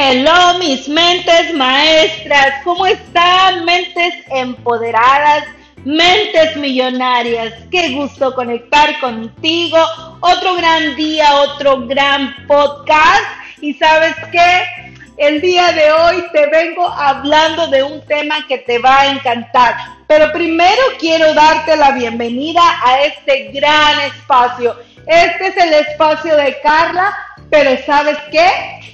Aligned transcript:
Hello, 0.00 0.60
mis 0.60 0.88
mentes 0.88 1.52
maestras. 1.54 2.62
¿Cómo 2.62 2.86
están? 2.86 3.64
Mentes 3.64 4.14
empoderadas, 4.30 5.42
mentes 5.84 6.56
millonarias. 6.56 7.52
Qué 7.68 7.96
gusto 7.96 8.32
conectar 8.32 9.00
contigo. 9.00 9.76
Otro 10.20 10.54
gran 10.54 10.94
día, 10.94 11.34
otro 11.40 11.84
gran 11.88 12.32
podcast. 12.46 13.24
Y 13.60 13.74
sabes 13.74 14.14
qué? 14.30 14.94
El 15.16 15.40
día 15.40 15.72
de 15.72 15.90
hoy 15.90 16.24
te 16.32 16.46
vengo 16.46 16.88
hablando 16.88 17.66
de 17.66 17.82
un 17.82 18.00
tema 18.06 18.46
que 18.46 18.58
te 18.58 18.78
va 18.78 19.00
a 19.00 19.06
encantar. 19.08 19.74
Pero 20.06 20.30
primero 20.32 20.80
quiero 21.00 21.34
darte 21.34 21.76
la 21.76 21.90
bienvenida 21.90 22.62
a 22.84 23.02
este 23.02 23.50
gran 23.50 23.98
espacio. 24.02 24.76
Este 25.08 25.48
es 25.48 25.56
el 25.56 25.72
espacio 25.72 26.36
de 26.36 26.56
Carla, 26.62 27.16
pero 27.50 27.82
¿sabes 27.84 28.18
qué? 28.30 28.48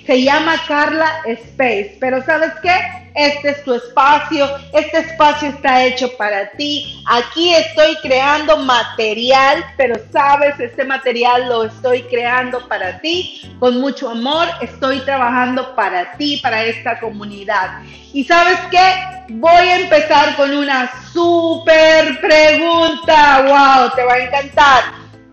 Se 0.06 0.22
llama 0.22 0.62
Carla 0.68 1.22
Space, 1.26 1.96
pero 1.98 2.22
¿sabes 2.24 2.52
qué? 2.62 2.74
Este 3.14 3.50
es 3.50 3.62
tu 3.62 3.74
espacio, 3.74 4.48
este 4.72 4.98
espacio 4.98 5.48
está 5.50 5.84
hecho 5.84 6.16
para 6.16 6.50
ti. 6.50 7.00
Aquí 7.06 7.54
estoy 7.54 7.96
creando 8.02 8.56
material, 8.56 9.64
pero 9.76 9.94
sabes, 10.12 10.58
este 10.58 10.84
material 10.84 11.48
lo 11.48 11.64
estoy 11.64 12.02
creando 12.02 12.66
para 12.66 13.00
ti 13.00 13.40
con 13.60 13.80
mucho 13.80 14.10
amor. 14.10 14.48
Estoy 14.60 14.98
trabajando 15.00 15.76
para 15.76 16.10
ti, 16.16 16.38
para 16.42 16.64
esta 16.64 16.98
comunidad. 16.98 17.82
Y 18.12 18.24
sabes 18.24 18.58
qué? 18.72 19.24
Voy 19.28 19.68
a 19.68 19.76
empezar 19.76 20.34
con 20.34 20.52
una 20.52 20.90
súper 21.12 22.20
pregunta. 22.20 23.42
¡Wow! 23.42 23.90
Te 23.94 24.02
va 24.02 24.14
a 24.14 24.18
encantar. 24.18 24.84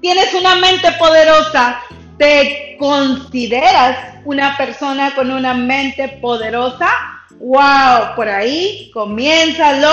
Tienes 0.02 0.32
una 0.36 0.56
mente 0.56 0.92
poderosa. 0.94 1.82
¿Te 2.22 2.76
consideras 2.78 3.98
una 4.26 4.56
persona 4.56 5.16
con 5.16 5.32
una 5.32 5.56
mente 5.56 6.08
poderosa? 6.22 6.88
Wow, 7.40 8.14
por 8.16 8.30
ahí, 8.30 8.92
comiénzalo, 8.94 9.90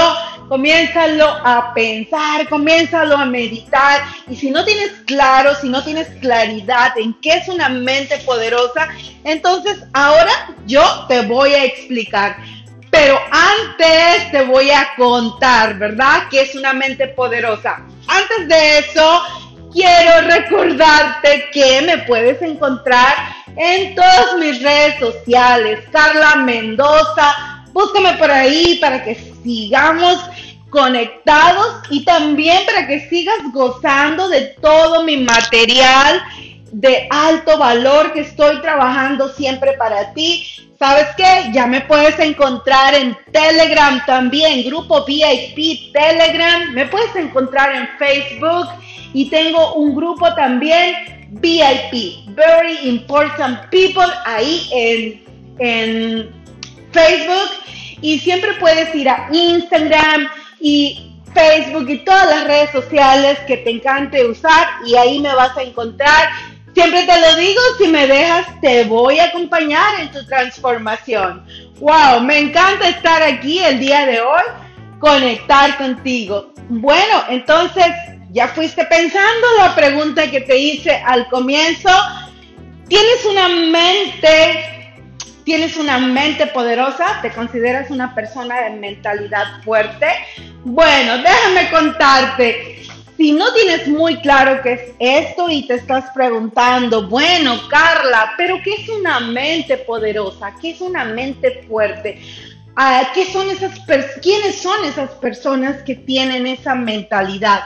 comiénzalo 0.47 1.25
a 1.27 1.73
pensar, 1.73 2.47
comiénzalo 2.51 3.17
a 3.17 3.25
meditar. 3.25 4.03
Y 4.29 4.37
si 4.37 4.51
no 4.51 4.62
tienes 4.67 4.91
claro, 5.07 5.55
si 5.55 5.70
no 5.70 5.83
tienes 5.83 6.07
claridad 6.20 6.98
en 6.98 7.15
qué 7.23 7.39
es 7.39 7.48
una 7.48 7.70
mente 7.70 8.19
poderosa, 8.27 8.89
entonces 9.25 9.79
ahora 9.95 10.55
yo 10.67 10.83
te 11.09 11.23
voy 11.23 11.55
a 11.55 11.65
explicar. 11.65 12.37
Pero 12.91 13.19
antes 13.31 14.31
te 14.33 14.45
voy 14.45 14.70
a 14.70 14.87
contar, 14.98 15.79
¿verdad? 15.79 16.25
¿Qué 16.31 16.42
es 16.42 16.55
una 16.55 16.75
mente 16.75 17.09
poderosa? 17.09 17.87
Antes 18.07 18.48
de 18.48 18.79
eso, 18.81 19.23
quiero 19.72 20.28
recordarte 20.28 21.48
que 21.52 21.83
me 21.83 21.98
puedes 21.98 22.41
encontrar 22.42 23.14
en 23.56 23.94
todas 23.94 24.38
mis 24.38 24.62
redes 24.62 24.98
sociales. 24.98 25.80
Carla 25.91 26.36
Mendoza, 26.36 27.64
búscame 27.72 28.14
por 28.14 28.30
ahí 28.30 28.78
para 28.80 29.05
que 29.05 29.14
sigamos 29.42 30.19
conectados 30.70 31.83
y 31.91 32.05
también 32.05 32.64
para 32.66 32.86
que 32.86 33.08
sigas 33.08 33.39
gozando 33.52 34.28
de 34.28 34.56
todo 34.61 35.02
mi 35.05 35.16
material 35.16 36.22
de 36.72 37.06
alto 37.11 37.58
valor 37.58 38.12
que 38.12 38.20
estoy 38.20 38.61
trabajando 38.61 39.28
siempre 39.30 39.72
para 39.74 40.12
ti. 40.14 40.47
¿Sabes 40.78 41.06
qué? 41.16 41.50
Ya 41.52 41.66
me 41.66 41.80
puedes 41.83 42.19
encontrar 42.20 42.94
en 42.94 43.16
Telegram 43.33 44.05
también, 44.06 44.64
grupo 44.64 45.05
VIP 45.05 45.92
Telegram. 45.92 46.72
Me 46.72 46.86
puedes 46.86 47.14
encontrar 47.16 47.74
en 47.74 47.89
Facebook 47.98 48.69
y 49.12 49.28
tengo 49.30 49.74
un 49.74 49.94
grupo 49.94 50.33
también 50.34 50.94
VIP, 51.30 52.34
Very 52.34 52.89
Important 52.89 53.69
People, 53.70 54.12
ahí 54.24 54.69
en, 54.72 55.24
en 55.58 56.30
Facebook. 56.92 57.50
Y 58.01 58.18
siempre 58.20 58.52
puedes 58.61 58.95
ir 58.95 59.08
a 59.08 59.28
Instagram 59.33 60.28
y 60.61 61.08
Facebook 61.34 61.89
y 61.89 61.98
todas 62.05 62.27
las 62.27 62.45
redes 62.46 62.70
sociales 62.70 63.39
que 63.46 63.58
te 63.58 63.70
encante 63.70 64.27
usar 64.27 64.67
y 64.86 64.96
ahí 64.96 65.20
me 65.20 65.34
vas 65.34 65.57
a 65.57 65.62
encontrar. 65.62 66.28
Siempre 66.78 67.02
te 67.02 67.20
lo 67.20 67.34
digo, 67.34 67.61
si 67.77 67.89
me 67.89 68.06
dejas, 68.06 68.46
te 68.61 68.84
voy 68.84 69.18
a 69.18 69.24
acompañar 69.24 69.98
en 69.98 70.12
tu 70.12 70.24
transformación. 70.24 71.44
Wow, 71.80 72.20
me 72.20 72.39
encanta 72.39 72.89
estar 72.89 73.20
aquí 73.20 73.58
el 73.58 73.80
día 73.80 74.06
de 74.06 74.20
hoy, 74.20 74.42
conectar 75.00 75.77
contigo. 75.77 76.52
Bueno, 76.68 77.24
entonces 77.30 77.84
ya 78.30 78.46
fuiste 78.46 78.84
pensando 78.84 79.46
la 79.58 79.74
pregunta 79.74 80.30
que 80.30 80.42
te 80.42 80.56
hice 80.56 81.02
al 81.05 81.27
comienzo. 81.30 81.90
¿Tienes 82.86 83.24
una 83.28 83.48
mente, 83.48 84.95
tienes 85.42 85.77
una 85.78 85.98
mente 85.98 86.46
poderosa? 86.46 87.18
¿Te 87.22 87.33
consideras 87.33 87.90
una 87.90 88.14
persona 88.14 88.60
de 88.60 88.70
mentalidad 88.77 89.64
fuerte? 89.64 90.06
Bueno, 90.62 91.18
déjame 91.18 91.70
contarte. 91.72 92.78
Si 93.18 93.33
no 93.33 93.52
tienes 93.52 93.89
muy 93.89 94.20
claro 94.20 94.62
qué 94.62 94.74
es 94.74 94.95
esto 95.01 95.51
y 95.51 95.67
te 95.67 95.74
estás 95.74 96.05
preguntando, 96.14 97.08
bueno, 97.08 97.61
Carla, 97.68 98.34
pero 98.36 98.61
¿qué 98.62 98.74
es 98.74 98.89
una 98.89 99.18
mente 99.18 99.77
poderosa? 99.77 100.55
¿Qué 100.62 100.70
es 100.70 100.80
una 100.80 101.05
mente 101.05 101.64
fuerte? 101.68 102.23
Ah, 102.77 103.11
¿Qué 103.12 103.24
son 103.24 103.51
esas 103.51 103.77
¿Quiénes 104.23 104.62
son 104.62 104.84
esas 104.84 105.11
personas 105.17 105.83
que 105.83 105.96
tienen 105.96 106.46
esa 106.46 106.77
mentalidad? 106.77 107.64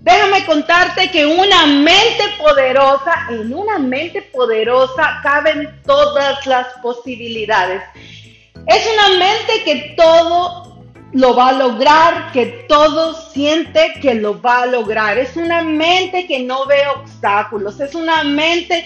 Déjame 0.00 0.46
contarte 0.46 1.10
que 1.10 1.26
una 1.26 1.66
mente 1.66 2.24
poderosa, 2.38 3.26
en 3.28 3.52
una 3.52 3.78
mente 3.78 4.22
poderosa 4.22 5.20
caben 5.22 5.78
todas 5.84 6.46
las 6.46 6.68
posibilidades. 6.80 7.82
Es 8.66 8.88
una 8.94 9.18
mente 9.18 9.62
que 9.62 9.94
todo 9.94 10.65
lo 11.16 11.34
va 11.34 11.48
a 11.48 11.52
lograr, 11.52 12.30
que 12.32 12.66
todo 12.68 13.14
siente 13.30 13.94
que 14.00 14.14
lo 14.14 14.40
va 14.40 14.62
a 14.62 14.66
lograr. 14.66 15.18
Es 15.18 15.36
una 15.36 15.62
mente 15.62 16.26
que 16.26 16.40
no 16.40 16.66
ve 16.66 16.86
obstáculos. 16.94 17.80
Es 17.80 17.94
una 17.94 18.22
mente 18.22 18.84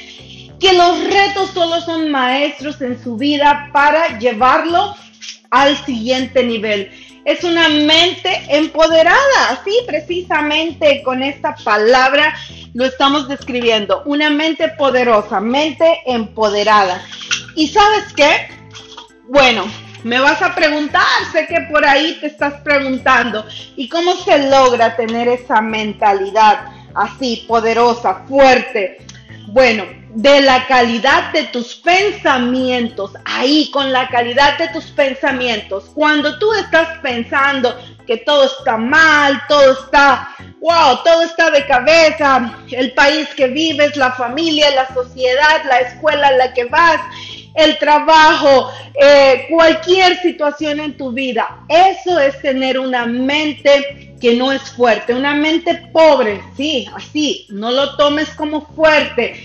que 0.58 0.72
los 0.72 1.04
retos 1.04 1.50
solo 1.52 1.80
son 1.80 2.10
maestros 2.10 2.80
en 2.80 3.02
su 3.02 3.16
vida 3.16 3.70
para 3.72 4.18
llevarlo 4.18 4.94
al 5.50 5.76
siguiente 5.84 6.44
nivel 6.44 6.90
es 7.24 7.44
una 7.44 7.68
mente 7.68 8.42
empoderada, 8.48 9.50
así 9.50 9.72
precisamente 9.86 11.02
con 11.04 11.22
esta 11.22 11.54
palabra 11.64 12.34
lo 12.72 12.84
estamos 12.86 13.28
describiendo, 13.28 14.02
una 14.06 14.30
mente 14.30 14.68
poderosa, 14.68 15.40
mente 15.40 16.00
empoderada. 16.06 17.02
¿Y 17.56 17.68
sabes 17.68 18.12
qué? 18.16 18.48
Bueno, 19.28 19.64
me 20.04 20.18
vas 20.18 20.40
a 20.42 20.54
preguntar, 20.54 21.04
sé 21.32 21.46
que 21.46 21.60
por 21.70 21.84
ahí 21.84 22.18
te 22.20 22.28
estás 22.28 22.54
preguntando, 22.62 23.46
¿y 23.76 23.88
cómo 23.88 24.16
se 24.16 24.48
logra 24.48 24.96
tener 24.96 25.28
esa 25.28 25.60
mentalidad 25.60 26.66
así, 26.94 27.44
poderosa, 27.46 28.22
fuerte? 28.28 28.98
Bueno, 29.48 29.84
de 30.14 30.40
la 30.40 30.66
calidad 30.66 31.32
de 31.32 31.44
tus 31.44 31.76
pensamientos, 31.76 33.12
ahí 33.24 33.70
con 33.72 33.92
la 33.92 34.08
calidad 34.08 34.58
de 34.58 34.68
tus 34.68 34.86
pensamientos, 34.86 35.90
cuando 35.94 36.38
tú 36.38 36.52
estás 36.54 36.98
pensando 36.98 37.76
que 38.06 38.16
todo 38.18 38.44
está 38.44 38.76
mal, 38.76 39.40
todo 39.48 39.72
está, 39.84 40.34
wow, 40.60 41.02
todo 41.04 41.22
está 41.22 41.50
de 41.50 41.64
cabeza, 41.66 42.58
el 42.70 42.92
país 42.92 43.28
que 43.36 43.46
vives, 43.48 43.96
la 43.96 44.12
familia, 44.12 44.70
la 44.72 44.92
sociedad, 44.92 45.62
la 45.66 45.78
escuela 45.78 46.28
a 46.28 46.32
la 46.32 46.52
que 46.52 46.64
vas, 46.64 47.00
el 47.54 47.78
trabajo, 47.78 48.70
eh, 48.94 49.46
cualquier 49.50 50.20
situación 50.20 50.80
en 50.80 50.96
tu 50.96 51.12
vida, 51.12 51.64
eso 51.68 52.18
es 52.18 52.40
tener 52.40 52.78
una 52.78 53.06
mente 53.06 54.16
que 54.20 54.34
no 54.34 54.52
es 54.52 54.62
fuerte, 54.72 55.14
una 55.14 55.34
mente 55.34 55.88
pobre, 55.92 56.42
sí, 56.56 56.86
así, 56.94 57.46
no 57.50 57.70
lo 57.70 57.96
tomes 57.96 58.28
como 58.30 58.66
fuerte 58.66 59.42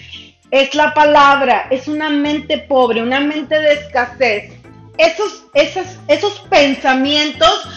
es 0.52 0.74
la 0.75 0.94
palabra, 0.94 1.68
es 1.69 1.88
una 1.88 2.10
mente 2.10 2.57
pobre, 2.60 3.02
una 3.02 3.19
mente 3.19 3.60
de 3.60 3.74
escasez. 3.74 4.54
Esos, 4.98 5.44
esos, 5.54 5.86
esos 6.07 6.40
pensamientos 6.50 7.68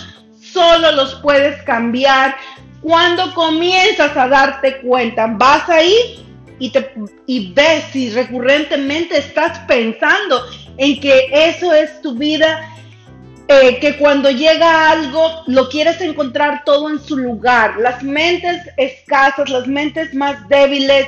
solo 0.41 0.93
los 0.93 1.17
puedes 1.17 1.61
cambiar 1.65 2.37
cuando 2.81 3.35
comienzas 3.35 4.17
a 4.17 4.29
darte 4.29 4.81
cuenta. 4.81 5.27
Vas 5.27 5.69
ahí 5.69 6.25
y, 6.59 6.71
te, 6.71 6.93
y 7.27 7.53
ves 7.53 7.85
si 7.93 8.11
recurrentemente 8.11 9.19
estás 9.19 9.59
pensando 9.61 10.45
en 10.77 11.01
que 11.01 11.29
eso 11.33 11.73
es 11.73 12.01
tu 12.03 12.15
vida, 12.15 12.75
eh, 13.49 13.79
que 13.81 13.97
cuando 13.97 14.31
llega 14.31 14.91
algo 14.91 15.43
lo 15.47 15.69
quieres 15.69 16.01
encontrar 16.01 16.63
todo 16.65 16.91
en 16.91 17.01
su 17.01 17.17
lugar. 17.17 17.77
Las 17.79 18.03
mentes 18.03 18.63
escasas, 18.77 19.49
las 19.49 19.67
mentes 19.67 20.13
más 20.15 20.49
débiles, 20.49 21.07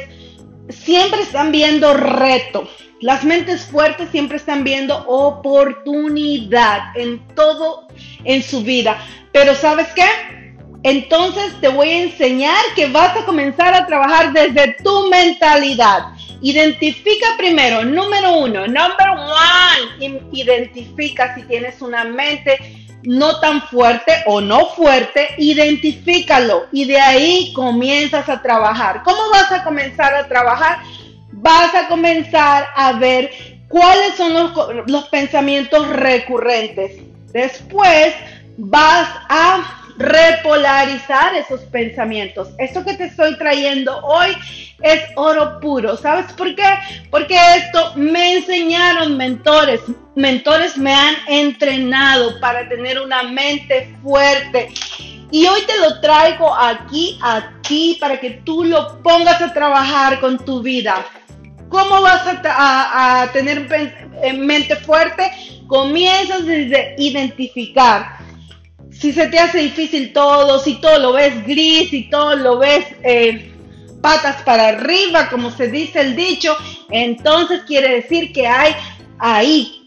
siempre 0.69 1.23
están 1.23 1.53
viendo 1.53 1.95
reto. 1.95 2.69
Las 3.01 3.25
mentes 3.25 3.65
fuertes 3.65 4.11
siempre 4.11 4.37
están 4.37 4.63
viendo 4.63 5.07
oportunidad 5.07 6.97
en 6.97 7.27
todo 7.35 7.89
en 8.25 8.43
su 8.43 8.63
vida. 8.63 8.99
Pero 9.33 9.55
¿sabes 9.55 9.89
qué? 9.95 10.05
Entonces 10.83 11.61
te 11.61 11.69
voy 11.69 11.91
a 11.91 12.03
enseñar 12.05 12.63
que 12.75 12.87
vas 12.87 13.17
a 13.17 13.25
comenzar 13.25 13.75
a 13.75 13.87
trabajar 13.87 14.33
desde 14.33 14.77
tu 14.83 15.09
mentalidad. 15.09 16.07
Identifica 16.43 17.27
primero, 17.37 17.85
número 17.85 18.39
uno, 18.39 18.67
number 18.67 19.11
one, 19.11 20.21
identifica 20.33 21.35
si 21.35 21.43
tienes 21.43 21.83
una 21.83 22.05
mente 22.05 22.59
no 23.03 23.41
tan 23.41 23.63
fuerte 23.63 24.13
o 24.27 24.41
no 24.41 24.67
fuerte, 24.71 25.29
identifícalo 25.39 26.67
y 26.73 26.85
de 26.85 26.99
ahí 26.99 27.53
comienzas 27.55 28.29
a 28.29 28.43
trabajar. 28.43 29.03
¿Cómo 29.05 29.19
vas 29.31 29.51
a 29.53 29.65
comenzar 29.65 30.15
a 30.15 30.29
trabajar? 30.29 30.79
Vas 31.33 31.75
a 31.75 31.89
comenzar 31.89 32.67
a 32.75 32.93
ver 32.93 33.31
cuáles 33.69 34.15
son 34.17 34.53
los, 34.87 35.09
pensamientos 35.09 35.89
recurrentes. 35.89 37.01
Después 37.33 38.15
vas 38.59 39.09
a 39.29 39.80
repolarizar 40.01 41.35
esos 41.35 41.61
pensamientos. 41.67 42.49
Esto 42.57 42.83
que 42.83 42.95
te 42.95 43.05
estoy 43.05 43.37
trayendo 43.37 43.99
hoy 43.99 44.35
es 44.83 45.03
oro 45.15 45.61
puro. 45.61 45.95
¿Sabes 45.99 46.33
por 46.33 46.55
qué? 46.55 46.69
Porque 47.11 47.37
esto 47.57 47.93
me 47.97 48.39
enseñaron 48.39 49.19
mentores. 49.19 49.81
Mentores 50.17 50.79
me 50.79 50.95
han 50.95 51.17
entrenado 51.29 52.41
para 52.41 52.67
tener 52.67 52.99
una 52.99 53.25
mente 53.25 53.95
fuerte. 54.03 54.71
Y 55.31 55.47
hoy 55.47 55.61
te 55.67 55.79
lo 55.79 56.01
traigo 56.01 56.53
aquí 56.55 57.19
a 57.23 57.53
ti 57.61 57.99
para 58.01 58.19
que 58.19 58.31
tú 58.45 58.65
lo 58.65 59.03
pongas 59.03 59.43
a 59.43 59.53
trabajar 59.53 60.19
con 60.19 60.43
tu 60.47 60.63
vida. 60.63 61.05
¿Cómo 61.69 62.01
vas 62.01 62.23
a, 62.27 63.29
tener 63.35 63.69
mente 64.35 64.77
fuerte? 64.77 65.31
Comienzas 65.69 66.47
desde 66.47 66.95
identificar 66.97 68.20
si 69.01 69.13
se 69.13 69.29
te 69.29 69.39
hace 69.39 69.59
difícil 69.59 70.13
todo, 70.13 70.59
si 70.59 70.75
todo 70.75 70.99
lo 70.99 71.13
ves 71.15 71.47
gris, 71.47 71.89
si 71.89 72.11
todo 72.11 72.37
lo 72.37 72.59
ves 72.59 72.85
eh, 73.03 73.51
patas 74.03 74.43
para 74.43 74.69
arriba, 74.69 75.31
como 75.31 75.51
se 75.51 75.69
dice 75.69 76.01
el 76.01 76.15
dicho, 76.15 76.55
entonces 76.91 77.63
quiere 77.67 77.95
decir 77.95 78.31
que 78.33 78.47
hay 78.47 78.75
ahí 79.19 79.87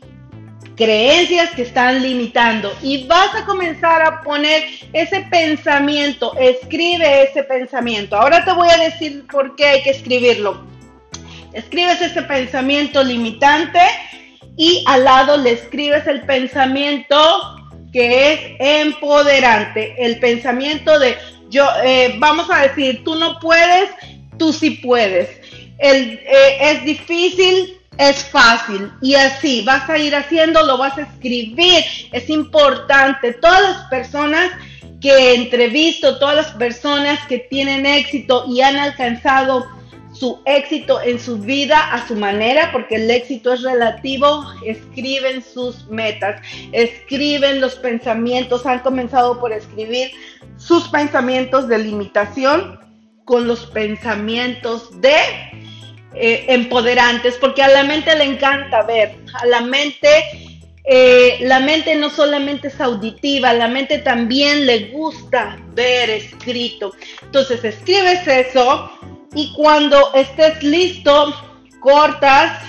creencias 0.76 1.52
que 1.52 1.62
están 1.62 2.02
limitando 2.02 2.74
y 2.82 3.06
vas 3.06 3.36
a 3.36 3.46
comenzar 3.46 4.02
a 4.02 4.24
poner 4.24 4.64
ese 4.94 5.22
pensamiento, 5.30 6.34
escribe 6.40 7.24
ese 7.24 7.44
pensamiento. 7.44 8.16
Ahora 8.16 8.44
te 8.44 8.52
voy 8.52 8.70
a 8.70 8.78
decir 8.78 9.28
por 9.28 9.56
qué 9.56 9.66
hay 9.68 9.84
que 9.84 9.92
escribirlo. 9.92 10.66
Escribes 11.54 12.02
ese 12.02 12.24
pensamiento 12.24 13.04
limitante 13.04 13.80
y 14.58 14.84
al 14.88 15.04
lado 15.04 15.38
le 15.38 15.52
escribes 15.52 16.08
el 16.08 16.24
pensamiento 16.24 17.16
que 17.94 18.34
es 18.34 18.40
empoderante, 18.60 19.96
el 20.04 20.20
pensamiento 20.20 21.00
de 21.00 21.16
yo, 21.54 21.68
eh, 21.84 22.16
vamos 22.18 22.50
a 22.50 22.64
decir, 22.64 23.04
tú 23.06 23.16
no 23.16 23.40
puedes, 23.40 23.92
tú 24.40 24.52
sí 24.52 24.72
puedes. 24.72 25.30
El, 25.78 26.20
eh, 26.26 26.58
es 26.60 26.84
difícil, 26.84 27.78
es 27.98 28.24
fácil 28.26 28.92
y 29.04 29.14
así 29.14 29.62
vas 29.62 29.88
a 29.88 30.00
ir 30.00 30.16
haciendo, 30.16 30.66
lo 30.66 30.80
vas 30.80 30.98
a 30.98 31.04
escribir. 31.04 31.84
Es 32.12 32.28
importante. 32.30 33.34
Todas 33.34 33.62
las 33.62 33.78
personas 33.90 34.52
que 35.00 35.36
entrevisto, 35.36 36.18
todas 36.18 36.36
las 36.36 36.52
personas 36.54 37.20
que 37.28 37.38
tienen 37.38 37.86
éxito 37.86 38.46
y 38.50 38.62
han 38.62 38.78
alcanzado 38.78 39.68
su 40.24 40.40
éxito 40.46 41.02
en 41.02 41.20
su 41.20 41.38
vida 41.38 41.78
a 41.94 42.08
su 42.08 42.16
manera, 42.16 42.72
porque 42.72 42.96
el 42.96 43.12
éxito 43.12 43.52
es 43.52 43.62
relativo, 43.62 44.46
escriben 44.66 45.44
sus 45.44 45.86
metas, 45.90 46.42
escriben 46.72 47.60
los 47.60 47.76
pensamientos, 47.76 48.66
han 48.66 48.80
comenzado 48.80 49.38
por 49.42 49.52
escribir 49.52 50.12
sus 50.56 50.88
pensamientos 50.88 51.68
de 51.68 51.78
limitación 51.78 52.80
con 53.26 53.50
los 53.50 53.66
pensamientos 53.66 55.02
de 55.02 55.18
eh, 56.14 56.46
empoderantes, 56.48 57.36
porque 57.36 57.62
a 57.62 57.68
la 57.68 57.84
mente 57.84 58.16
le 58.16 58.24
encanta 58.24 58.84
ver, 58.84 59.18
a 59.34 59.46
la 59.46 59.60
mente... 59.60 60.08
Eh, 60.86 61.38
la 61.44 61.62
mente 61.62 61.96
no 61.96 62.10
solamente 62.10 62.68
es 62.68 62.82
auditiva, 62.82 63.54
la 63.54 63.70
mente 63.70 64.00
también 64.00 64.66
le 64.66 64.92
gusta 64.92 65.58
ver 65.74 66.10
escrito. 66.10 66.92
Entonces 67.22 67.64
escribes 67.64 68.28
eso, 68.28 68.92
y 69.36 69.54
cuando 69.54 70.14
estés 70.14 70.62
listo, 70.64 71.34
cortas, 71.80 72.60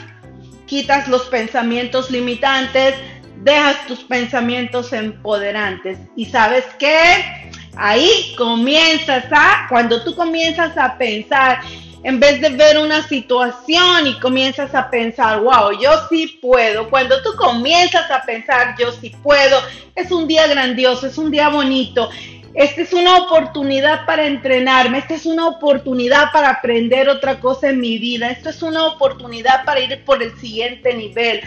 quitas 0.66 1.08
los 1.08 1.22
pensamientos 1.26 2.10
limitantes, 2.10 2.94
dejas 3.42 3.86
tus 3.86 4.00
pensamientos 4.00 4.92
empoderantes. 4.92 5.98
¿Y 6.16 6.26
sabes 6.26 6.64
qué? 6.78 7.50
Ahí 7.76 8.34
comienzas 8.36 9.26
a, 9.30 9.66
cuando 9.68 10.02
tú 10.02 10.14
comienzas 10.14 10.76
a 10.78 10.96
pensar, 10.96 11.60
en 12.02 12.20
vez 12.20 12.40
de 12.40 12.50
ver 12.50 12.78
una 12.78 13.06
situación 13.08 14.06
y 14.06 14.18
comienzas 14.20 14.74
a 14.74 14.90
pensar, 14.90 15.40
wow, 15.40 15.72
yo 15.80 15.90
sí 16.10 16.38
puedo. 16.40 16.88
Cuando 16.90 17.20
tú 17.22 17.30
comienzas 17.36 18.10
a 18.10 18.22
pensar, 18.22 18.74
yo 18.78 18.92
sí 18.92 19.14
puedo, 19.22 19.58
es 19.94 20.10
un 20.10 20.28
día 20.28 20.46
grandioso, 20.46 21.06
es 21.06 21.16
un 21.18 21.30
día 21.30 21.48
bonito. 21.48 22.10
Esta 22.54 22.82
es 22.82 22.92
una 22.92 23.18
oportunidad 23.18 24.06
para 24.06 24.26
entrenarme, 24.26 24.98
esta 24.98 25.14
es 25.14 25.26
una 25.26 25.48
oportunidad 25.48 26.30
para 26.32 26.50
aprender 26.50 27.08
otra 27.08 27.40
cosa 27.40 27.70
en 27.70 27.80
mi 27.80 27.98
vida, 27.98 28.30
esta 28.30 28.50
es 28.50 28.62
una 28.62 28.86
oportunidad 28.86 29.64
para 29.64 29.80
ir 29.80 30.04
por 30.04 30.22
el 30.22 30.36
siguiente 30.38 30.94
nivel. 30.94 31.40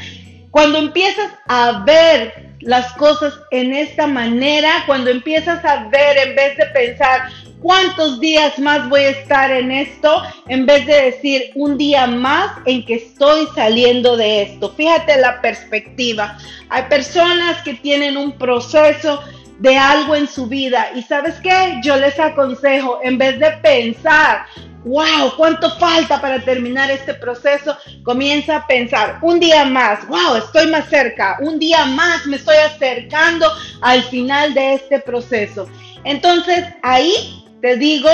Cuando 0.51 0.79
empiezas 0.79 1.31
a 1.47 1.83
ver 1.85 2.47
las 2.59 2.91
cosas 2.93 3.33
en 3.51 3.73
esta 3.73 4.05
manera, 4.05 4.83
cuando 4.85 5.09
empiezas 5.09 5.63
a 5.63 5.87
ver 5.87 6.17
en 6.17 6.35
vez 6.35 6.57
de 6.57 6.65
pensar 6.67 7.29
cuántos 7.61 8.19
días 8.19 8.59
más 8.59 8.89
voy 8.89 9.01
a 9.01 9.09
estar 9.11 9.49
en 9.51 9.71
esto, 9.71 10.23
en 10.49 10.65
vez 10.65 10.85
de 10.85 11.11
decir 11.11 11.51
un 11.55 11.77
día 11.77 12.05
más 12.07 12.51
en 12.65 12.85
que 12.85 12.95
estoy 12.95 13.47
saliendo 13.55 14.17
de 14.17 14.41
esto. 14.41 14.73
Fíjate 14.75 15.17
la 15.21 15.39
perspectiva. 15.41 16.37
Hay 16.69 16.83
personas 16.83 17.61
que 17.61 17.75
tienen 17.75 18.17
un 18.17 18.33
proceso 18.33 19.21
de 19.59 19.77
algo 19.77 20.15
en 20.15 20.27
su 20.27 20.47
vida. 20.47 20.91
Y 20.95 21.01
sabes 21.01 21.35
qué? 21.41 21.79
Yo 21.83 21.95
les 21.97 22.19
aconsejo, 22.19 22.99
en 23.03 23.17
vez 23.17 23.39
de 23.39 23.51
pensar, 23.63 24.45
wow, 24.85 25.35
¿cuánto 25.35 25.69
falta 25.77 26.21
para 26.21 26.39
terminar 26.43 26.89
este 26.91 27.13
proceso? 27.13 27.77
Comienza 28.03 28.57
a 28.57 28.67
pensar, 28.67 29.19
un 29.21 29.39
día 29.39 29.65
más, 29.65 30.07
wow, 30.07 30.35
estoy 30.37 30.67
más 30.67 30.87
cerca, 30.89 31.37
un 31.41 31.59
día 31.59 31.85
más 31.85 32.25
me 32.25 32.37
estoy 32.37 32.57
acercando 32.57 33.51
al 33.81 34.03
final 34.03 34.53
de 34.53 34.75
este 34.75 34.99
proceso. 34.99 35.67
Entonces, 36.03 36.65
ahí 36.83 37.43
te 37.61 37.75
digo, 37.75 38.09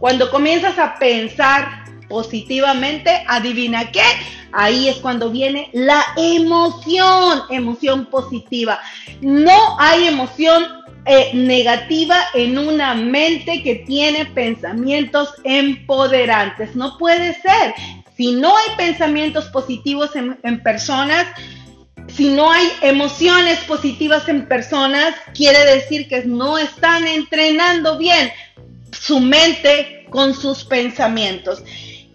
cuando 0.00 0.30
comienzas 0.30 0.78
a 0.78 0.98
pensar 0.98 1.84
positivamente, 2.08 3.24
adivina 3.26 3.90
qué, 3.90 4.02
ahí 4.52 4.88
es 4.88 4.96
cuando 4.96 5.30
viene 5.30 5.70
la 5.72 6.04
emoción, 6.16 7.42
emoción 7.50 8.06
positiva. 8.06 8.80
No 9.20 9.76
hay 9.78 10.08
emoción 10.08 10.77
eh, 11.10 11.30
negativa 11.32 12.20
en 12.34 12.58
una 12.58 12.94
mente 12.94 13.62
que 13.62 13.76
tiene 13.76 14.26
pensamientos 14.26 15.30
empoderantes. 15.42 16.76
No 16.76 16.98
puede 16.98 17.32
ser. 17.40 17.74
Si 18.14 18.32
no 18.32 18.54
hay 18.54 18.76
pensamientos 18.76 19.46
positivos 19.46 20.14
en, 20.16 20.38
en 20.42 20.62
personas, 20.62 21.26
si 22.08 22.28
no 22.28 22.52
hay 22.52 22.68
emociones 22.82 23.58
positivas 23.60 24.28
en 24.28 24.46
personas, 24.46 25.14
quiere 25.34 25.64
decir 25.64 26.08
que 26.08 26.24
no 26.26 26.58
están 26.58 27.06
entrenando 27.06 27.96
bien 27.96 28.30
su 28.92 29.18
mente 29.18 30.06
con 30.10 30.34
sus 30.34 30.62
pensamientos. 30.62 31.62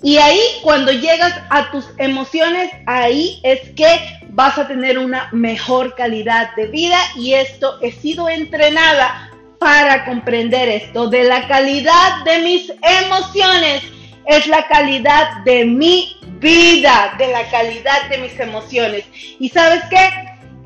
Y 0.04 0.18
ahí 0.18 0.42
cuando 0.62 0.92
llegas 0.92 1.34
a 1.50 1.72
tus 1.72 1.86
emociones, 1.98 2.70
ahí 2.86 3.40
es 3.44 3.62
que 3.70 4.20
vas 4.32 4.58
a 4.58 4.68
tener 4.68 4.98
una 4.98 5.30
mejor 5.32 5.96
calidad 5.96 6.54
de 6.58 6.68
vida 6.68 6.98
y 7.16 7.34
esto 7.34 7.80
he 7.82 7.94
sido 7.94 8.28
entrenada 8.28 9.32
para 9.60 10.04
comprender 10.04 10.68
esto. 10.68 11.10
De 11.10 11.24
la 11.24 11.48
calidad 11.48 12.26
de 12.26 12.40
mis 12.40 12.74
emociones 12.82 13.82
es 14.26 14.46
la 14.48 14.68
calidad 14.68 15.38
de 15.46 15.64
mi 15.64 16.18
vida, 16.40 17.16
de 17.18 17.28
la 17.28 17.50
calidad 17.50 18.10
de 18.10 18.18
mis 18.18 18.38
emociones. 18.38 19.06
¿Y 19.40 19.48
sabes 19.48 19.84
qué? 19.90 20.10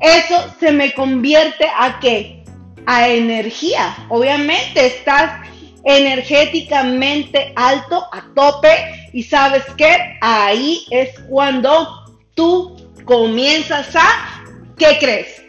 Eso 0.00 0.52
se 0.58 0.72
me 0.72 0.92
convierte 0.94 1.64
a 1.78 2.00
qué? 2.00 2.42
A 2.86 3.06
energía. 3.08 3.94
Obviamente 4.08 4.84
estás 4.86 5.46
energéticamente 5.84 7.52
alto, 7.54 8.04
a 8.12 8.24
tope, 8.34 8.97
y 9.12 9.22
sabes 9.22 9.64
que 9.76 10.18
ahí 10.20 10.86
es 10.90 11.18
cuando 11.28 12.04
tú 12.34 12.76
comienzas 13.04 13.94
a, 13.96 14.44
¿qué 14.76 14.98
crees? 15.00 15.42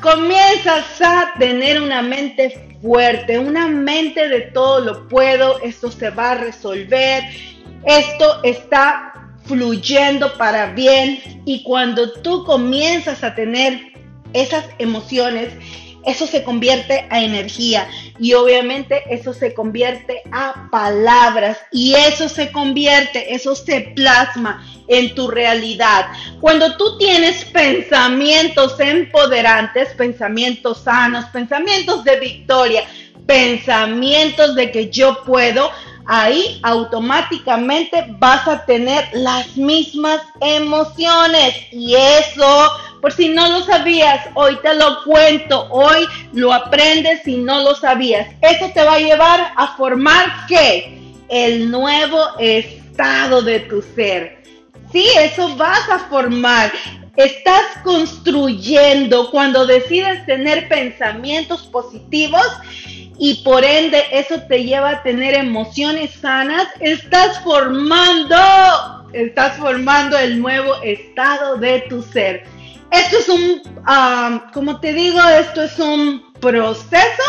Comienzas 0.00 1.00
a 1.00 1.32
tener 1.38 1.80
una 1.80 2.02
mente 2.02 2.76
fuerte, 2.82 3.38
una 3.38 3.66
mente 3.66 4.28
de 4.28 4.42
todo 4.52 4.80
lo 4.80 5.08
puedo, 5.08 5.60
esto 5.60 5.90
se 5.90 6.10
va 6.10 6.32
a 6.32 6.34
resolver, 6.36 7.24
esto 7.84 8.42
está 8.42 9.12
fluyendo 9.44 10.36
para 10.36 10.72
bien 10.72 11.42
y 11.44 11.62
cuando 11.62 12.12
tú 12.20 12.44
comienzas 12.44 13.22
a 13.22 13.34
tener 13.34 13.92
esas 14.32 14.64
emociones, 14.78 15.52
eso 16.06 16.26
se 16.26 16.44
convierte 16.44 17.06
a 17.10 17.20
energía 17.20 17.88
y 18.18 18.32
obviamente 18.32 19.02
eso 19.10 19.34
se 19.34 19.52
convierte 19.52 20.22
a 20.32 20.68
palabras 20.70 21.58
y 21.72 21.94
eso 21.94 22.28
se 22.28 22.52
convierte, 22.52 23.34
eso 23.34 23.54
se 23.56 23.92
plasma 23.94 24.64
en 24.88 25.14
tu 25.14 25.28
realidad. 25.28 26.06
Cuando 26.40 26.76
tú 26.76 26.96
tienes 26.96 27.44
pensamientos 27.46 28.78
empoderantes, 28.78 29.88
pensamientos 29.94 30.84
sanos, 30.84 31.24
pensamientos 31.26 32.04
de 32.04 32.20
victoria, 32.20 32.84
pensamientos 33.26 34.54
de 34.54 34.70
que 34.70 34.88
yo 34.88 35.24
puedo, 35.24 35.70
ahí 36.06 36.60
automáticamente 36.62 38.06
vas 38.18 38.46
a 38.46 38.64
tener 38.64 39.08
las 39.12 39.56
mismas 39.56 40.20
emociones. 40.40 41.54
Y 41.72 41.94
eso, 41.94 42.70
por 43.06 43.12
si 43.12 43.28
no 43.28 43.48
lo 43.48 43.62
sabías, 43.62 44.26
hoy 44.34 44.58
te 44.62 44.74
lo 44.74 45.04
cuento, 45.04 45.68
hoy 45.70 46.08
lo 46.32 46.52
aprendes 46.52 47.22
si 47.22 47.36
no 47.36 47.62
lo 47.62 47.76
sabías. 47.76 48.26
Eso 48.42 48.68
te 48.74 48.82
va 48.82 48.94
a 48.94 48.98
llevar 48.98 49.52
a 49.54 49.76
formar 49.76 50.24
qué? 50.48 50.98
El 51.28 51.70
nuevo 51.70 52.18
estado 52.40 53.42
de 53.42 53.60
tu 53.60 53.80
ser. 53.80 54.42
Sí, 54.90 55.06
eso 55.20 55.54
vas 55.54 55.88
a 55.88 56.00
formar. 56.08 56.72
Estás 57.14 57.62
construyendo 57.84 59.30
cuando 59.30 59.68
decides 59.68 60.26
tener 60.26 60.68
pensamientos 60.68 61.62
positivos 61.62 62.44
y 63.20 63.34
por 63.44 63.64
ende 63.64 64.02
eso 64.10 64.40
te 64.48 64.64
lleva 64.64 64.90
a 64.90 65.02
tener 65.04 65.34
emociones 65.34 66.10
sanas, 66.14 66.66
estás 66.80 67.38
formando, 67.44 68.36
estás 69.12 69.58
formando 69.58 70.18
el 70.18 70.42
nuevo 70.42 70.74
estado 70.82 71.56
de 71.58 71.82
tu 71.88 72.02
ser. 72.02 72.55
Esto 72.90 73.18
es 73.18 73.28
un, 73.28 73.62
como 74.52 74.80
te 74.80 74.92
digo, 74.92 75.20
esto 75.20 75.62
es 75.62 75.78
un 75.78 76.32
proceso, 76.40 77.22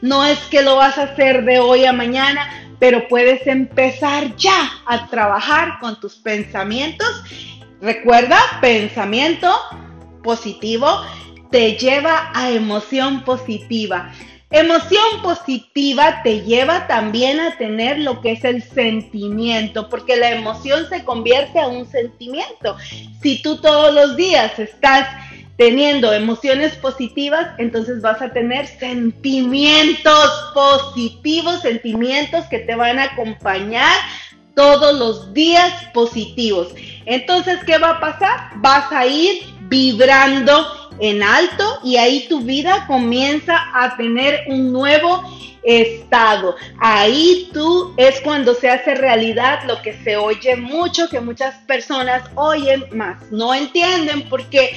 no 0.00 0.24
es 0.24 0.38
que 0.50 0.62
lo 0.62 0.76
vas 0.76 0.98
a 0.98 1.04
hacer 1.04 1.44
de 1.44 1.60
hoy 1.60 1.84
a 1.84 1.92
mañana, 1.92 2.48
pero 2.78 3.06
puedes 3.08 3.46
empezar 3.46 4.34
ya 4.36 4.70
a 4.86 5.06
trabajar 5.08 5.78
con 5.80 6.00
tus 6.00 6.16
pensamientos. 6.16 7.22
Recuerda, 7.80 8.38
pensamiento 8.60 9.52
positivo 10.22 11.02
te 11.50 11.76
lleva 11.76 12.30
a 12.34 12.50
emoción 12.50 13.22
positiva. 13.24 14.10
Emoción 14.52 15.22
positiva 15.22 16.22
te 16.22 16.42
lleva 16.42 16.86
también 16.86 17.40
a 17.40 17.56
tener 17.56 17.98
lo 17.98 18.20
que 18.20 18.32
es 18.32 18.44
el 18.44 18.62
sentimiento, 18.62 19.88
porque 19.88 20.16
la 20.16 20.30
emoción 20.30 20.86
se 20.90 21.04
convierte 21.04 21.58
a 21.58 21.68
un 21.68 21.90
sentimiento. 21.90 22.76
Si 23.22 23.40
tú 23.40 23.56
todos 23.62 23.94
los 23.94 24.14
días 24.14 24.58
estás 24.58 25.08
teniendo 25.56 26.12
emociones 26.12 26.74
positivas, 26.76 27.48
entonces 27.56 28.02
vas 28.02 28.20
a 28.20 28.30
tener 28.32 28.66
sentimientos 28.66 30.50
positivos, 30.52 31.62
sentimientos 31.62 32.44
que 32.46 32.58
te 32.58 32.74
van 32.74 32.98
a 32.98 33.04
acompañar 33.04 33.96
todos 34.54 34.98
los 34.98 35.32
días 35.32 35.72
positivos. 35.94 36.74
Entonces, 37.06 37.58
¿qué 37.64 37.78
va 37.78 37.90
a 37.90 38.00
pasar? 38.00 38.50
Vas 38.56 38.92
a 38.92 39.06
ir 39.06 39.44
vibrando 39.68 40.81
en 40.98 41.22
alto 41.22 41.80
y 41.84 41.96
ahí 41.96 42.26
tu 42.28 42.40
vida 42.40 42.86
comienza 42.86 43.56
a 43.74 43.96
tener 43.96 44.44
un 44.48 44.72
nuevo 44.72 45.22
estado. 45.62 46.56
Ahí 46.78 47.50
tú 47.52 47.94
es 47.96 48.20
cuando 48.20 48.54
se 48.54 48.68
hace 48.68 48.94
realidad 48.94 49.60
lo 49.66 49.80
que 49.82 49.92
se 50.02 50.16
oye 50.16 50.56
mucho, 50.56 51.08
que 51.08 51.20
muchas 51.20 51.54
personas 51.66 52.22
oyen 52.34 52.84
más, 52.92 53.30
no 53.30 53.54
entienden 53.54 54.28
porque 54.28 54.76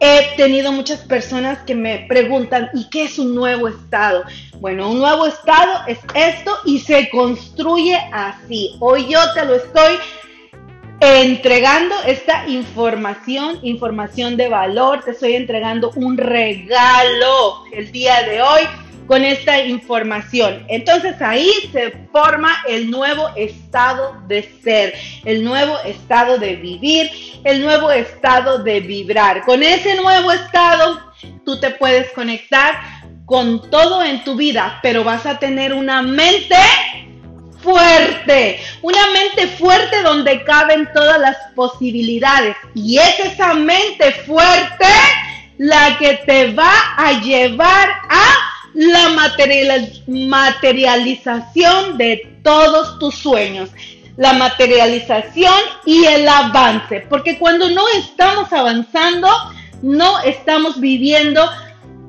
he 0.00 0.36
tenido 0.36 0.72
muchas 0.72 1.00
personas 1.00 1.60
que 1.60 1.74
me 1.74 2.04
preguntan, 2.08 2.68
¿y 2.74 2.88
qué 2.90 3.04
es 3.04 3.18
un 3.18 3.34
nuevo 3.34 3.68
estado? 3.68 4.24
Bueno, 4.60 4.90
un 4.90 4.98
nuevo 4.98 5.26
estado 5.26 5.80
es 5.86 5.98
esto 6.14 6.58
y 6.64 6.80
se 6.80 7.08
construye 7.10 7.96
así. 8.12 8.76
Hoy 8.80 9.06
yo 9.08 9.20
te 9.34 9.44
lo 9.44 9.54
estoy 9.54 9.96
entregando 11.00 11.94
esta 12.06 12.48
información, 12.48 13.58
información 13.62 14.36
de 14.36 14.48
valor. 14.48 15.02
Te 15.04 15.12
estoy 15.12 15.34
entregando 15.34 15.90
un 15.96 16.16
regalo 16.16 17.64
el 17.72 17.90
día 17.92 18.22
de 18.22 18.42
hoy 18.42 18.62
con 19.06 19.24
esta 19.24 19.60
información. 19.60 20.64
Entonces 20.68 21.20
ahí 21.20 21.50
se 21.72 21.92
forma 22.12 22.50
el 22.66 22.90
nuevo 22.90 23.28
estado 23.36 24.16
de 24.26 24.42
ser, 24.62 24.94
el 25.24 25.44
nuevo 25.44 25.78
estado 25.84 26.38
de 26.38 26.56
vivir, 26.56 27.10
el 27.44 27.60
nuevo 27.62 27.90
estado 27.90 28.62
de 28.62 28.80
vibrar. 28.80 29.42
Con 29.42 29.62
ese 29.62 30.00
nuevo 30.00 30.32
estado 30.32 31.00
tú 31.44 31.60
te 31.60 31.70
puedes 31.70 32.10
conectar 32.12 32.74
con 33.26 33.70
todo 33.70 34.02
en 34.02 34.22
tu 34.22 34.36
vida, 34.36 34.78
pero 34.82 35.02
vas 35.02 35.26
a 35.26 35.38
tener 35.38 35.72
una 35.72 36.02
mente 36.02 36.56
fuerte, 37.64 38.60
una 38.82 39.00
mente 39.10 39.48
fuerte 39.56 40.02
donde 40.02 40.44
caben 40.44 40.88
todas 40.94 41.18
las 41.18 41.36
posibilidades. 41.56 42.54
Y 42.74 42.98
es 42.98 43.18
esa 43.20 43.54
mente 43.54 44.12
fuerte 44.26 44.86
la 45.58 45.96
que 45.98 46.20
te 46.26 46.52
va 46.52 46.72
a 46.96 47.20
llevar 47.22 47.88
a 48.10 48.34
la 48.74 49.08
materialización 50.06 51.96
de 51.96 52.38
todos 52.42 52.98
tus 52.98 53.14
sueños. 53.14 53.70
La 54.16 54.34
materialización 54.34 55.58
y 55.86 56.04
el 56.04 56.28
avance. 56.28 57.00
Porque 57.08 57.36
cuando 57.38 57.68
no 57.70 57.82
estamos 57.96 58.52
avanzando, 58.52 59.28
no 59.82 60.20
estamos 60.20 60.80
viviendo 60.80 61.50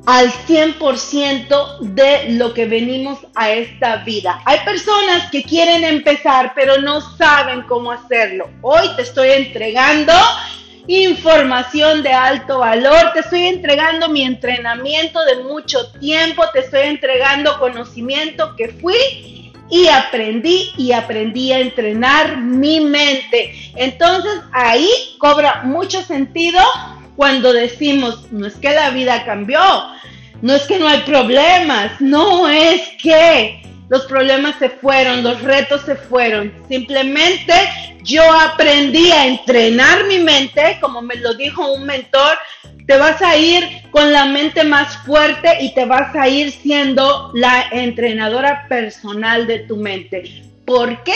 al 0.06 0.32
100% 0.32 1.80
de 1.80 2.32
lo 2.34 2.54
que 2.54 2.66
venimos 2.66 3.20
a 3.34 3.52
esta 3.52 3.98
vida. 3.98 4.42
Hay 4.46 4.60
personas 4.60 5.30
que 5.32 5.44
quieren 5.44 5.84
empezar, 5.84 6.54
pero 6.56 6.80
no 6.82 7.02
saben 7.18 7.64
cómo 7.64 7.92
hacerlo. 7.92 8.50
Hoy 8.62 8.88
te 8.96 9.02
estoy 9.02 9.30
entregando 9.30 10.14
información 10.88 12.04
de 12.04 12.12
alto 12.12 12.60
valor, 12.60 13.12
te 13.14 13.22
estoy 13.22 13.48
entregando 13.48 14.08
mi 14.10 14.22
entrenamiento 14.22 15.24
de 15.26 15.44
mucho 15.44 15.92
tiempo, 15.94 16.44
te 16.54 16.60
estoy 16.60 16.82
entregando 16.84 17.58
conocimiento 17.60 18.56
que 18.56 18.70
fui 18.70 19.52
y 19.72 19.88
aprendí 19.88 20.72
y 20.78 20.92
aprendí 20.92 21.52
a 21.52 21.60
entrenar 21.60 22.38
mi 22.38 22.82
mente. 22.82 23.72
Entonces 23.76 24.42
ahí 24.52 24.88
cobra 25.18 25.64
mucho 25.64 26.04
sentido 26.04 26.62
cuando 27.16 27.54
decimos, 27.54 28.32
no 28.32 28.46
es 28.48 28.56
que 28.56 28.72
la 28.72 28.90
vida 28.90 29.24
cambió, 29.26 29.62
no 30.42 30.54
es 30.54 30.64
que 30.64 30.78
no 30.80 30.88
hay 30.88 31.00
problemas, 31.00 32.00
no 32.00 32.48
es 32.48 32.82
que 33.02 33.62
los 33.90 34.06
problemas 34.06 34.56
se 34.60 34.70
fueron, 34.70 35.24
los 35.24 35.42
retos 35.42 35.82
se 35.82 35.96
fueron. 35.96 36.54
Simplemente 36.68 37.54
yo 38.04 38.24
aprendí 38.32 39.12
a 39.12 39.28
entrenar 39.28 40.06
mi 40.06 40.20
mente, 40.20 40.78
como 40.82 41.02
me 41.02 41.16
lo 41.16 41.34
dijo 41.36 41.72
un 41.72 41.86
mentor, 41.86 42.38
te 42.88 42.98
vas 42.98 43.22
a 43.22 43.36
ir 43.36 43.64
con 43.92 44.12
la 44.12 44.26
mente 44.26 44.64
más 44.64 44.98
fuerte 44.98 45.58
y 45.62 45.74
te 45.74 45.86
vas 45.86 46.16
a 46.16 46.28
ir 46.28 46.52
siendo 46.52 47.32
la 47.34 47.66
entrenadora 47.72 48.68
personal 48.68 49.48
de 49.48 49.60
tu 49.60 49.78
mente. 49.78 50.44
¿Por 50.66 51.04
qué? 51.04 51.14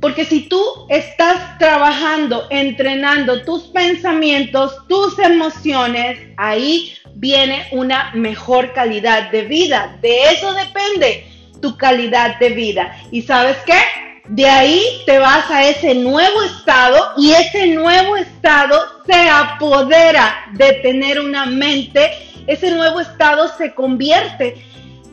Porque 0.00 0.24
si 0.24 0.48
tú 0.48 0.62
estás 0.88 1.58
trabajando, 1.58 2.46
entrenando 2.50 3.42
tus 3.42 3.62
pensamientos, 3.68 4.86
tus 4.88 5.18
emociones, 5.18 6.18
ahí 6.36 6.92
viene 7.14 7.66
una 7.72 8.10
mejor 8.14 8.72
calidad 8.72 9.30
de 9.30 9.42
vida. 9.42 9.98
De 10.02 10.30
eso 10.32 10.52
depende 10.52 11.26
tu 11.60 11.76
calidad 11.76 12.38
de 12.38 12.50
vida. 12.50 12.96
¿Y 13.10 13.22
sabes 13.22 13.56
qué? 13.64 13.80
De 14.28 14.46
ahí 14.46 14.82
te 15.06 15.18
vas 15.18 15.50
a 15.50 15.66
ese 15.68 15.94
nuevo 15.94 16.42
estado 16.42 17.12
y 17.16 17.32
ese 17.32 17.68
nuevo 17.68 18.16
estado 18.16 18.76
se 19.06 19.28
apodera 19.30 20.46
de 20.52 20.74
tener 20.82 21.20
una 21.20 21.46
mente. 21.46 22.10
Ese 22.46 22.70
nuevo 22.72 23.00
estado 23.00 23.48
se 23.56 23.74
convierte 23.74 24.62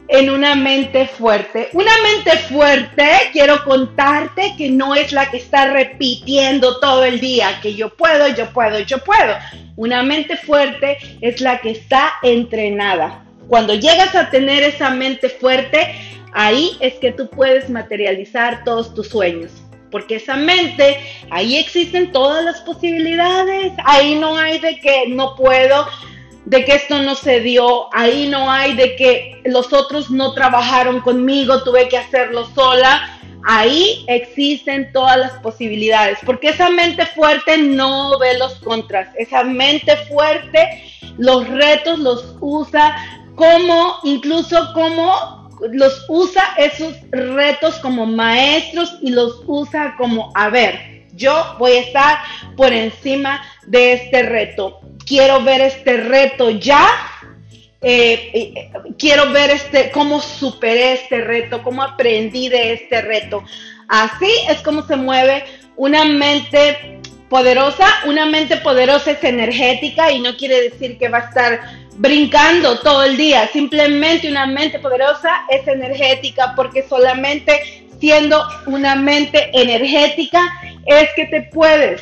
en 0.08 0.30
una 0.30 0.56
mente 0.56 1.08
fuerte. 1.08 1.70
Una 1.74 1.92
mente 2.04 2.38
fuerte, 2.50 3.10
quiero 3.32 3.64
contarte 3.64 4.54
que 4.58 4.70
no 4.70 4.96
es 4.96 5.12
la 5.12 5.30
que 5.30 5.38
está 5.38 5.72
repitiendo 5.72 6.80
todo 6.80 7.04
el 7.04 7.20
día 7.20 7.60
que 7.62 7.76
yo 7.76 7.90
puedo, 7.96 8.28
yo 8.30 8.52
puedo, 8.52 8.80
yo 8.80 9.00
puedo. 9.00 9.36
Una 9.76 10.04
mente 10.04 10.38
fuerte 10.38 10.98
es 11.22 11.42
la 11.42 11.60
que 11.60 11.72
está 11.72 12.14
entrenada. 12.22 13.24
Cuando 13.48 13.74
llegas 13.74 14.16
a 14.16 14.30
tener 14.30 14.64
esa 14.64 14.90
mente 14.90 15.30
fuerte, 15.30 15.96
ahí 16.34 16.72
es 16.80 16.94
que 16.96 17.12
tú 17.12 17.30
puedes 17.30 17.70
materializar 17.70 18.64
todos 18.64 18.94
tus 18.94 19.10
sueños. 19.10 19.52
Porque 19.90 20.16
esa 20.16 20.36
mente, 20.36 20.98
ahí 21.30 21.56
existen 21.58 22.12
todas 22.12 22.44
las 22.44 22.62
posibilidades. 22.62 23.74
Ahí 23.86 24.16
no 24.16 24.36
hay 24.38 24.60
de 24.60 24.80
que 24.80 25.08
no 25.08 25.36
puedo, 25.36 25.86
de 26.46 26.66
que 26.66 26.76
esto 26.76 27.00
no 27.00 27.16
se 27.16 27.40
dio, 27.40 27.94
ahí 27.96 28.28
no 28.28 28.52
hay 28.52 28.76
de 28.76 28.96
que 28.96 29.42
los 29.46 29.72
otros 29.74 30.10
no 30.10 30.34
trabajaron 30.34 31.00
conmigo, 31.02 31.64
tuve 31.64 31.88
que 31.88 31.98
hacerlo 31.98 32.48
sola. 32.54 33.20
Ahí 33.46 34.06
existen 34.08 34.94
todas 34.94 35.18
las 35.18 35.34
posibilidades, 35.40 36.18
porque 36.26 36.50
esa 36.50 36.70
mente 36.70 37.06
fuerte 37.08 37.58
no 37.58 38.18
ve 38.18 38.38
los 38.38 38.54
contras, 38.56 39.10
esa 39.18 39.44
mente 39.44 39.98
fuerte 40.08 40.82
los 41.18 41.48
retos 41.50 42.00
los 42.00 42.36
usa 42.40 42.96
como, 43.36 43.98
incluso 44.04 44.72
como 44.74 45.44
los 45.72 46.06
usa 46.10 46.44
esos 46.58 46.94
retos 47.12 47.76
como 47.80 48.06
maestros 48.06 48.96
y 49.02 49.12
los 49.12 49.42
usa 49.46 49.96
como, 49.98 50.32
a 50.36 50.50
ver, 50.50 51.06
yo 51.14 51.56
voy 51.60 51.74
a 51.74 51.82
estar 51.82 52.18
por 52.56 52.74
encima 52.74 53.42
de 53.68 53.94
este 53.94 54.24
reto. 54.24 54.80
Quiero 55.14 55.44
ver 55.44 55.62
este 55.62 55.98
reto 55.98 56.50
ya. 56.50 56.88
Eh, 57.84 58.32
eh, 58.34 58.72
quiero 58.98 59.32
ver 59.32 59.52
este, 59.52 59.92
cómo 59.92 60.20
superé 60.20 60.94
este 60.94 61.22
reto, 61.22 61.62
cómo 61.62 61.84
aprendí 61.84 62.50
de 62.50 62.74
este 62.74 63.00
reto. 63.04 63.44
Así 63.88 64.32
es 64.50 64.58
como 64.62 64.82
se 64.88 64.96
mueve 64.96 65.46
una 65.76 66.04
mente 66.04 67.00
poderosa. 67.30 67.86
Una 68.08 68.26
mente 68.26 68.58
poderosa 68.58 69.12
es 69.12 69.24
energética 69.24 70.12
y 70.12 70.20
no 70.20 70.36
quiere 70.36 70.72
decir 70.72 70.98
que 70.98 71.10
va 71.10 71.20
a 71.20 71.28
estar 71.28 71.60
brincando 71.98 72.80
todo 72.80 73.04
el 73.04 73.16
día. 73.16 73.48
Simplemente 73.54 74.28
una 74.28 74.48
mente 74.48 74.80
poderosa 74.80 75.44
es 75.48 75.68
energética 75.68 76.54
porque 76.56 76.82
solamente 76.90 77.86
siendo 78.00 78.44
una 78.66 78.96
mente 78.96 79.52
energética 79.54 80.42
es 80.88 81.08
que 81.16 81.28
te 81.28 81.44
puedes 81.54 82.02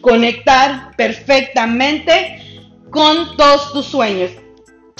conectar 0.00 0.90
perfectamente 0.96 2.47
con 2.90 3.36
todos 3.36 3.72
tus 3.72 3.86
sueños. 3.86 4.30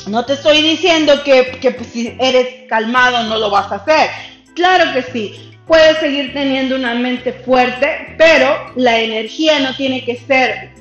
No 0.07 0.25
te 0.25 0.35
estoy 0.35 0.63
diciendo 0.63 1.23
que, 1.25 1.59
que 1.61 1.73
pues, 1.73 1.89
si 1.89 2.17
eres 2.19 2.69
calmado 2.69 3.25
no 3.25 3.37
lo 3.39 3.51
vas 3.51 3.71
a 3.73 3.77
hacer. 3.77 4.11
Claro 4.55 4.93
que 4.93 5.03
sí. 5.03 5.53
Puedes 5.67 5.99
seguir 5.99 6.33
teniendo 6.33 6.77
una 6.77 6.95
mente 6.95 7.33
fuerte, 7.33 8.15
pero 8.17 8.73
la 8.77 8.99
energía 9.01 9.59
no 9.61 9.77
tiene 9.77 10.03
que 10.05 10.17
ser 10.17 10.73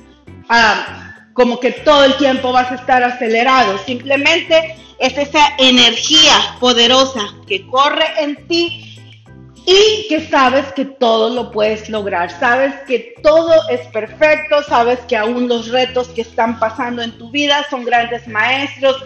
ah, 0.48 1.26
como 1.34 1.60
que 1.60 1.72
todo 1.72 2.04
el 2.04 2.16
tiempo 2.16 2.52
vas 2.52 2.72
a 2.72 2.76
estar 2.76 3.02
acelerado. 3.02 3.76
Simplemente 3.84 4.76
es 4.98 5.16
esa 5.16 5.54
energía 5.58 6.56
poderosa 6.58 7.20
que 7.46 7.66
corre 7.66 8.06
en 8.18 8.48
ti 8.48 8.87
y 9.70 10.08
que 10.08 10.26
sabes 10.28 10.72
que 10.72 10.86
todo 10.86 11.28
lo 11.28 11.50
puedes 11.50 11.90
lograr, 11.90 12.30
sabes 12.40 12.72
que 12.86 13.14
todo 13.22 13.52
es 13.68 13.86
perfecto, 13.88 14.62
sabes 14.62 14.98
que 15.00 15.14
aún 15.14 15.46
los 15.46 15.68
retos 15.68 16.08
que 16.08 16.22
están 16.22 16.58
pasando 16.58 17.02
en 17.02 17.12
tu 17.18 17.30
vida 17.30 17.66
son 17.68 17.84
grandes 17.84 18.26
maestros, 18.26 18.96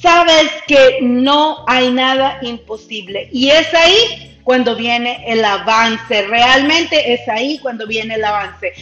sabes 0.00 0.50
que 0.68 1.00
no 1.02 1.64
hay 1.66 1.90
nada 1.90 2.38
imposible. 2.42 3.28
Y 3.32 3.50
es 3.50 3.74
ahí 3.74 4.38
cuando 4.44 4.76
viene 4.76 5.24
el 5.26 5.44
avance, 5.44 6.22
realmente 6.28 7.14
es 7.14 7.28
ahí 7.28 7.58
cuando 7.58 7.84
viene 7.84 8.14
el 8.14 8.24
avance. 8.24 8.74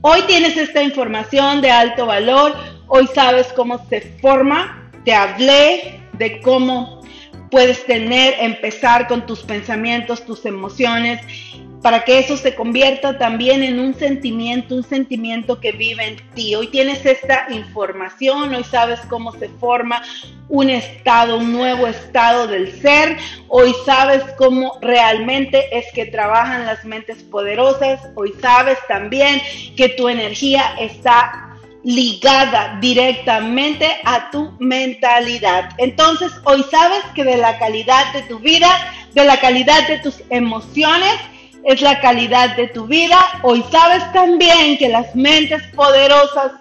Hoy 0.00 0.22
tienes 0.22 0.56
esta 0.56 0.82
información 0.82 1.60
de 1.60 1.70
alto 1.70 2.06
valor, 2.06 2.52
hoy 2.88 3.08
sabes 3.14 3.46
cómo 3.52 3.86
se 3.88 4.00
forma, 4.20 4.90
te 5.04 5.14
hablé 5.14 6.00
de 6.14 6.40
cómo 6.40 6.93
puedes 7.54 7.86
tener, 7.86 8.34
empezar 8.40 9.06
con 9.06 9.26
tus 9.26 9.44
pensamientos, 9.44 10.26
tus 10.26 10.44
emociones, 10.44 11.20
para 11.82 12.02
que 12.02 12.18
eso 12.18 12.36
se 12.36 12.56
convierta 12.56 13.16
también 13.16 13.62
en 13.62 13.78
un 13.78 13.94
sentimiento, 13.94 14.74
un 14.74 14.82
sentimiento 14.82 15.60
que 15.60 15.70
vive 15.70 16.04
en 16.04 16.16
ti. 16.34 16.56
Hoy 16.56 16.66
tienes 16.66 17.06
esta 17.06 17.46
información, 17.50 18.52
hoy 18.56 18.64
sabes 18.64 18.98
cómo 19.08 19.30
se 19.34 19.48
forma 19.48 20.02
un 20.48 20.68
estado, 20.68 21.36
un 21.36 21.52
nuevo 21.52 21.86
estado 21.86 22.48
del 22.48 22.72
ser, 22.82 23.18
hoy 23.46 23.72
sabes 23.86 24.24
cómo 24.36 24.76
realmente 24.80 25.78
es 25.78 25.84
que 25.94 26.06
trabajan 26.06 26.66
las 26.66 26.84
mentes 26.84 27.22
poderosas, 27.22 28.00
hoy 28.16 28.34
sabes 28.40 28.78
también 28.88 29.40
que 29.76 29.90
tu 29.90 30.08
energía 30.08 30.74
está 30.80 31.43
ligada 31.84 32.78
directamente 32.80 33.86
a 34.04 34.30
tu 34.30 34.52
mentalidad. 34.58 35.70
Entonces, 35.78 36.32
hoy 36.44 36.64
sabes 36.70 37.04
que 37.14 37.24
de 37.24 37.36
la 37.36 37.58
calidad 37.58 38.12
de 38.12 38.22
tu 38.22 38.38
vida, 38.38 38.70
de 39.12 39.24
la 39.24 39.38
calidad 39.38 39.86
de 39.86 39.98
tus 39.98 40.22
emociones, 40.30 41.14
es 41.64 41.80
la 41.80 42.00
calidad 42.00 42.56
de 42.56 42.68
tu 42.68 42.86
vida. 42.86 43.18
Hoy 43.42 43.64
sabes 43.70 44.10
también 44.12 44.78
que 44.78 44.88
las 44.88 45.14
mentes 45.14 45.62
poderosas 45.74 46.52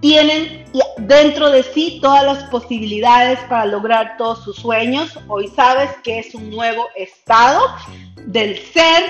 tienen 0.00 0.64
dentro 0.98 1.50
de 1.50 1.62
sí 1.62 1.98
todas 2.00 2.24
las 2.24 2.44
posibilidades 2.44 3.38
para 3.48 3.66
lograr 3.66 4.16
todos 4.16 4.44
sus 4.44 4.56
sueños. 4.56 5.18
Hoy 5.28 5.48
sabes 5.54 5.90
que 6.04 6.20
es 6.20 6.34
un 6.34 6.50
nuevo 6.50 6.86
estado 6.96 7.60
del 8.26 8.58
ser. 8.58 9.04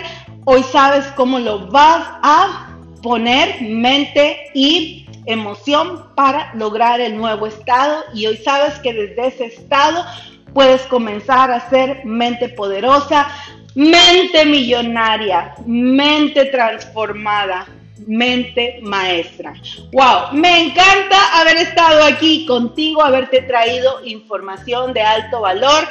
Hoy 0.44 0.62
sabes 0.62 1.04
cómo 1.16 1.38
lo 1.38 1.68
vas 1.68 2.06
a 2.22 2.76
poner 3.02 3.60
mente 3.60 4.50
y 4.54 5.07
emoción 5.28 6.06
para 6.14 6.52
lograr 6.54 7.00
el 7.00 7.16
nuevo 7.16 7.46
estado 7.46 8.02
y 8.14 8.26
hoy 8.26 8.38
sabes 8.38 8.78
que 8.78 8.94
desde 8.94 9.26
ese 9.26 9.44
estado 9.44 10.04
puedes 10.54 10.80
comenzar 10.82 11.50
a 11.50 11.68
ser 11.68 12.04
mente 12.06 12.48
poderosa, 12.48 13.28
mente 13.74 14.46
millonaria, 14.46 15.54
mente 15.66 16.46
transformada, 16.46 17.66
mente 18.06 18.80
maestra. 18.82 19.52
Wow, 19.92 20.32
me 20.32 20.62
encanta 20.62 21.40
haber 21.40 21.58
estado 21.58 22.04
aquí 22.04 22.46
contigo, 22.46 23.02
haberte 23.02 23.42
traído 23.42 24.00
información 24.06 24.94
de 24.94 25.02
alto 25.02 25.42
valor. 25.42 25.86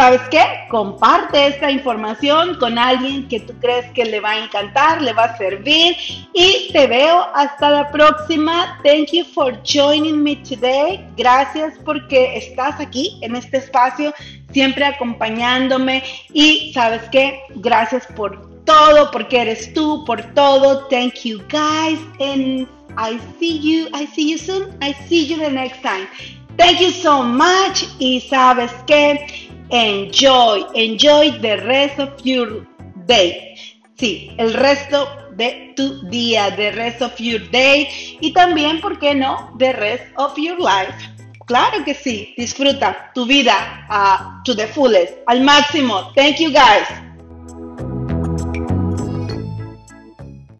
¿Sabes 0.00 0.22
qué? 0.30 0.42
Comparte 0.70 1.48
esta 1.48 1.70
información 1.70 2.54
con 2.58 2.78
alguien 2.78 3.28
que 3.28 3.38
tú 3.38 3.52
crees 3.60 3.84
que 3.92 4.06
le 4.06 4.18
va 4.18 4.30
a 4.30 4.44
encantar, 4.44 5.02
le 5.02 5.12
va 5.12 5.24
a 5.24 5.36
servir 5.36 5.94
y 6.32 6.72
te 6.72 6.86
veo 6.86 7.26
hasta 7.34 7.68
la 7.68 7.90
próxima. 7.90 8.80
Thank 8.82 9.12
you 9.12 9.26
for 9.26 9.62
joining 9.62 10.22
me 10.22 10.36
today. 10.36 11.06
Gracias 11.18 11.74
porque 11.84 12.34
estás 12.38 12.80
aquí 12.80 13.18
en 13.20 13.36
este 13.36 13.58
espacio, 13.58 14.14
siempre 14.54 14.86
acompañándome 14.86 16.02
y 16.32 16.72
¿sabes 16.72 17.02
qué? 17.12 17.42
Gracias 17.56 18.06
por 18.16 18.64
todo, 18.64 19.10
porque 19.10 19.42
eres 19.42 19.74
tú, 19.74 20.02
por 20.06 20.22
todo. 20.32 20.86
Thank 20.88 21.24
you 21.24 21.42
guys 21.50 22.00
and 22.20 22.66
I 22.96 23.20
see 23.38 23.58
you, 23.58 23.90
I 23.92 24.06
see 24.06 24.30
you 24.30 24.38
soon. 24.38 24.74
I 24.80 24.94
see 25.10 25.26
you 25.26 25.36
the 25.36 25.50
next 25.50 25.82
time. 25.82 26.08
Thank 26.56 26.80
you 26.80 26.90
so 26.90 27.22
much 27.22 27.84
y 27.98 28.22
sabes 28.22 28.70
qué? 28.86 29.49
Enjoy, 29.70 30.66
enjoy 30.74 31.38
the 31.40 31.56
rest 31.58 31.98
of 31.98 32.10
your 32.24 32.66
day. 33.06 33.54
Sí, 33.96 34.32
el 34.38 34.54
resto 34.54 35.08
de 35.36 35.72
tu 35.76 36.02
día, 36.08 36.54
the 36.56 36.72
rest 36.72 37.02
of 37.02 37.16
your 37.18 37.50
day 37.50 37.88
y 38.20 38.32
también, 38.32 38.80
¿por 38.80 38.98
qué 38.98 39.14
no? 39.14 39.54
The 39.58 39.72
rest 39.72 40.04
of 40.16 40.36
your 40.36 40.58
life. 40.58 40.94
Claro 41.46 41.84
que 41.84 41.94
sí, 41.94 42.34
disfruta 42.36 43.10
tu 43.14 43.26
vida 43.26 43.86
uh, 43.90 44.42
to 44.44 44.54
the 44.54 44.66
fullest, 44.68 45.14
al 45.26 45.40
máximo. 45.40 46.12
Thank 46.14 46.38
you 46.38 46.50
guys. 46.50 47.09